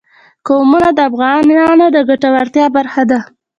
قومونه 0.47 0.89
د 0.93 0.99
افغانانو 1.09 1.85
د 1.95 1.97
ګټورتیا 2.09 2.65
برخه 2.77 3.03
ده. 3.11 3.19